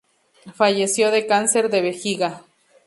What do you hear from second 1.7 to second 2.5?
vejiga.